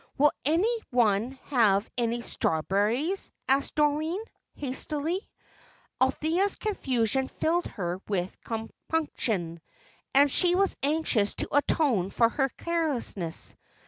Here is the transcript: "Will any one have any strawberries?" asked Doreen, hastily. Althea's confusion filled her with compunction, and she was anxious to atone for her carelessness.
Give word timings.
"Will 0.17 0.31
any 0.45 0.79
one 0.89 1.33
have 1.43 1.87
any 1.95 2.23
strawberries?" 2.23 3.31
asked 3.47 3.75
Doreen, 3.75 4.19
hastily. 4.55 5.29
Althea's 6.01 6.55
confusion 6.55 7.27
filled 7.27 7.67
her 7.67 8.01
with 8.07 8.43
compunction, 8.43 9.61
and 10.15 10.31
she 10.31 10.55
was 10.55 10.75
anxious 10.81 11.35
to 11.35 11.55
atone 11.55 12.09
for 12.09 12.29
her 12.29 12.49
carelessness. 12.49 13.53